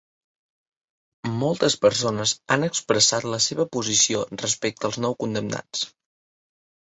Moltes 1.41 1.73
persones 1.83 2.33
han 2.55 2.65
expressat 2.69 3.27
la 3.35 3.39
seva 3.47 3.67
posició 3.77 4.23
respecte 4.45 4.89
als 4.89 4.99
nou 5.05 5.17
condemnats. 5.25 5.85